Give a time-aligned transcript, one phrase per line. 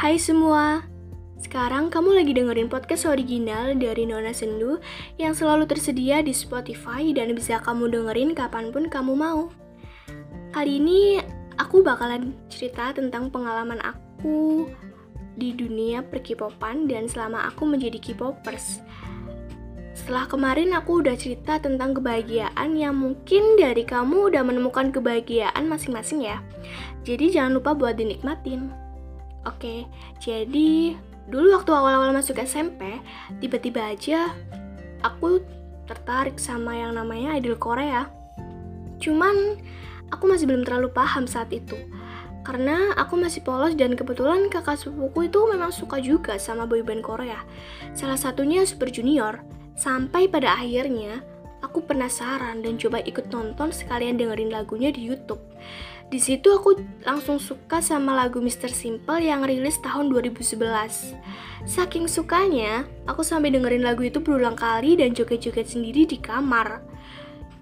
[0.00, 0.80] Hai semua,
[1.44, 4.80] sekarang kamu lagi dengerin podcast original dari Nona Sendu
[5.20, 9.52] yang selalu tersedia di Spotify dan bisa kamu dengerin kapan pun kamu mau.
[10.56, 11.20] Kali ini
[11.60, 14.72] aku bakalan cerita tentang pengalaman aku
[15.36, 18.80] di dunia perkipopan dan selama aku menjadi kipopers.
[19.92, 26.24] Setelah kemarin aku udah cerita tentang kebahagiaan yang mungkin dari kamu udah menemukan kebahagiaan masing-masing
[26.24, 26.40] ya.
[27.04, 28.88] Jadi jangan lupa buat dinikmatin.
[29.48, 29.88] Oke,
[30.20, 30.98] jadi
[31.30, 33.00] dulu waktu awal-awal masuk SMP,
[33.40, 34.36] tiba-tiba aja
[35.00, 35.40] aku
[35.88, 38.06] tertarik sama yang namanya idol Korea.
[39.00, 39.56] Cuman
[40.12, 41.74] aku masih belum terlalu paham saat itu.
[42.40, 47.40] Karena aku masih polos dan kebetulan kakak sepupuku itu memang suka juga sama boyband Korea.
[47.92, 49.44] Salah satunya Super Junior.
[49.76, 51.24] Sampai pada akhirnya
[51.64, 55.40] aku penasaran dan coba ikut nonton sekalian dengerin lagunya di YouTube.
[56.10, 56.74] Di situ aku
[57.06, 58.66] langsung suka sama lagu Mr.
[58.66, 60.58] Simple yang rilis tahun 2011.
[61.70, 66.82] Saking sukanya, aku sampai dengerin lagu itu berulang kali dan joget-joget sendiri di kamar.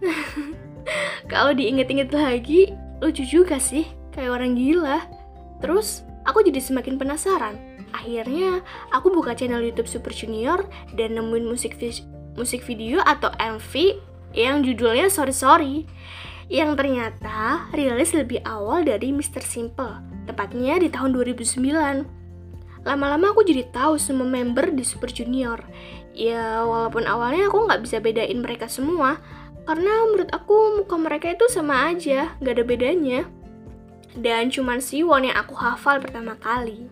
[1.32, 2.72] Kalau diinget-inget lagi,
[3.04, 3.84] lucu juga sih,
[4.16, 5.04] kayak orang gila.
[5.60, 7.60] Terus, aku jadi semakin penasaran.
[7.92, 8.64] Akhirnya,
[8.96, 10.64] aku buka channel YouTube Super Junior
[10.96, 11.76] dan nemuin musik
[12.32, 13.72] musik video atau MV
[14.32, 15.76] yang judulnya Sorry Sorry
[16.48, 19.44] yang ternyata rilis lebih awal dari Mr.
[19.44, 22.84] Simple, tepatnya di tahun 2009.
[22.88, 25.60] Lama-lama aku jadi tahu semua member di Super Junior.
[26.16, 29.20] Ya, walaupun awalnya aku nggak bisa bedain mereka semua,
[29.68, 33.20] karena menurut aku muka mereka itu sama aja, nggak ada bedanya.
[34.16, 36.88] Dan cuman Siwon yang aku hafal pertama kali.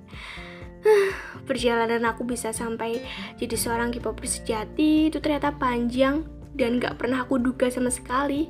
[1.48, 3.00] Perjalanan aku bisa sampai
[3.41, 6.22] jadi seorang K-popper sejati itu ternyata panjang
[6.54, 8.48] dan gak pernah aku duga sama sekali.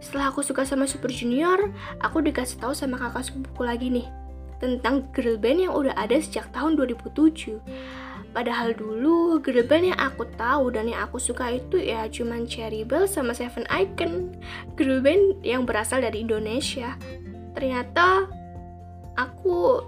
[0.00, 1.70] Setelah aku suka sama Super Junior,
[2.00, 4.08] aku dikasih tahu sama kakak sepupuku lagi nih
[4.60, 7.60] tentang girl band yang udah ada sejak tahun 2007.
[8.30, 12.86] Padahal dulu girl band yang aku tahu dan yang aku suka itu ya cuman Cherry
[12.86, 14.36] Bell sama Seven Icon.
[14.76, 16.94] Girl band yang berasal dari Indonesia.
[17.56, 18.30] Ternyata
[19.18, 19.82] aku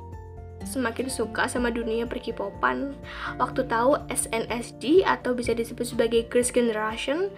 [0.66, 2.96] semakin suka sama dunia perkipopan.
[3.38, 7.30] Waktu tahu SNSD atau bisa disebut sebagai Girls Generation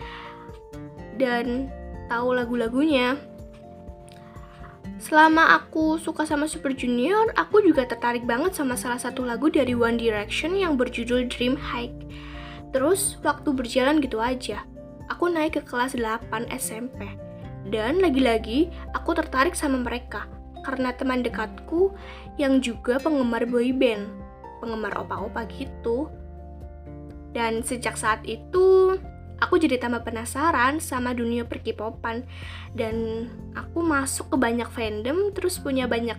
[1.21, 1.69] dan
[2.09, 3.17] tahu lagu-lagunya.
[5.05, 9.77] Selama aku suka sama Super Junior, aku juga tertarik banget sama salah satu lagu dari
[9.77, 11.93] One Direction yang berjudul Dream High.
[12.73, 14.65] Terus, waktu berjalan gitu aja.
[15.13, 17.05] Aku naik ke kelas 8 SMP.
[17.69, 20.25] Dan lagi-lagi, aku tertarik sama mereka.
[20.65, 21.93] Karena teman dekatku
[22.41, 24.09] yang juga penggemar boyband.
[24.65, 26.09] Penggemar opa-opa gitu.
[27.37, 28.97] Dan sejak saat itu,
[29.45, 32.25] aku jadi tambah penasaran sama dunia perkipopan.
[32.73, 36.17] Dan aku masuk ke banyak fandom terus punya banyak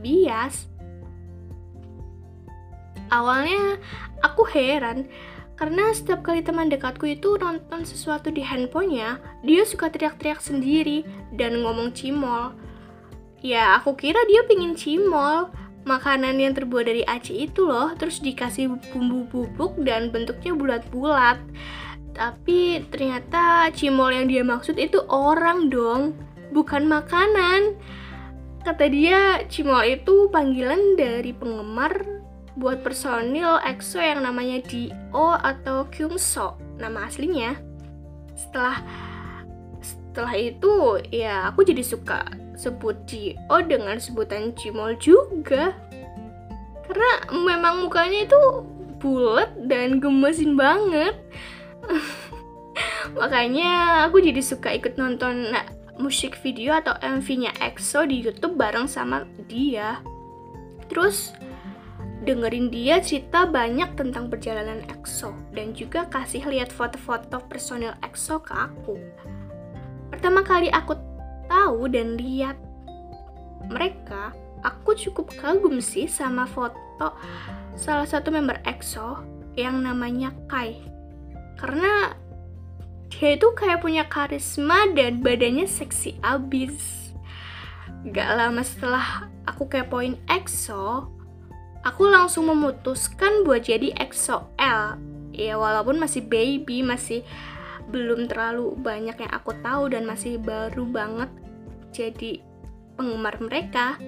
[0.00, 0.72] bias.
[3.12, 3.76] Awalnya
[4.24, 5.04] aku heran
[5.62, 11.04] karena setiap kali teman dekatku itu nonton sesuatu di handphonenya dia suka teriak-teriak sendiri
[11.36, 12.56] dan ngomong cimol.
[13.44, 15.52] Ya aku kira dia pingin cimol.
[15.82, 21.42] Makanan yang terbuat dari aci itu loh terus dikasih bumbu bubuk dan bentuknya bulat-bulat
[22.12, 26.12] tapi ternyata cimol yang dia maksud itu orang dong,
[26.52, 27.76] bukan makanan.
[28.62, 32.04] Kata dia, cimol itu panggilan dari penggemar
[32.54, 37.56] buat personil EXO yang namanya Dio atau Kyungso, nama aslinya.
[38.36, 38.84] Setelah
[39.80, 45.72] setelah itu, ya aku jadi suka sebut Dio dengan sebutan cimol juga.
[46.84, 48.42] Karena memang mukanya itu
[49.00, 51.16] bulat dan gemesin banget.
[53.20, 55.66] Makanya aku jadi suka ikut nonton nah,
[56.00, 60.00] musik video atau MV-nya EXO di YouTube bareng sama dia.
[60.88, 61.32] Terus
[62.22, 68.54] dengerin dia cerita banyak tentang perjalanan EXO dan juga kasih lihat foto-foto personil EXO ke
[68.54, 68.96] aku.
[70.12, 70.94] Pertama kali aku
[71.50, 72.54] tahu dan lihat
[73.66, 74.30] mereka,
[74.62, 77.14] aku cukup kagum sih sama foto
[77.74, 79.24] salah satu member EXO
[79.58, 80.91] yang namanya Kai
[81.62, 82.18] karena
[83.06, 87.14] dia itu kayak punya karisma dan badannya seksi abis.
[88.10, 91.06] Gak lama setelah aku kepoin EXO
[91.82, 94.98] aku langsung memutuskan buat jadi EXO L.
[95.34, 97.26] Ya walaupun masih baby masih
[97.90, 101.30] belum terlalu banyak yang aku tahu dan masih baru banget
[101.94, 102.42] jadi
[102.94, 103.98] penggemar mereka.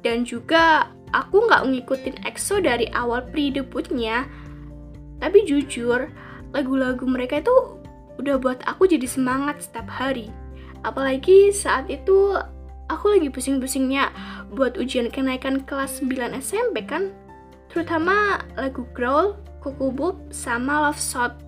[0.00, 4.24] Dan juga aku nggak ngikutin EXO dari awal pre-debutnya
[5.20, 6.08] tapi jujur,
[6.56, 7.52] lagu-lagu mereka itu
[8.16, 10.32] udah buat aku jadi semangat setiap hari.
[10.80, 12.36] Apalagi saat itu
[12.88, 14.10] aku lagi pusing-pusingnya
[14.50, 17.12] buat ujian kenaikan kelas 9 SMP kan.
[17.70, 21.38] Terutama lagu Growl, Kukubub, sama Love Shot.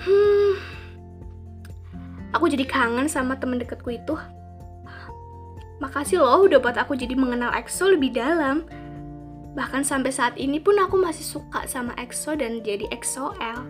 [0.00, 0.54] Hmm,
[2.32, 4.14] aku jadi kangen sama temen deketku itu.
[5.80, 8.68] Makasih loh udah buat aku jadi mengenal EXO lebih dalam.
[9.54, 13.66] Bahkan sampai saat ini pun aku masih suka sama EXO dan jadi EXO-L.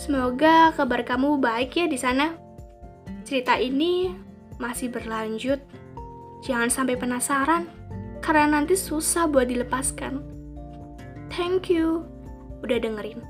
[0.00, 2.34] Semoga kabar kamu baik ya di sana.
[3.22, 4.10] Cerita ini
[4.58, 5.60] masih berlanjut.
[6.40, 7.68] Jangan sampai penasaran,
[8.24, 10.24] karena nanti susah buat dilepaskan.
[11.28, 12.08] Thank you
[12.64, 13.20] udah dengerin.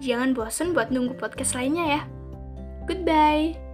[0.00, 2.02] Jangan bosen buat nunggu podcast lainnya ya.
[2.88, 3.69] Goodbye.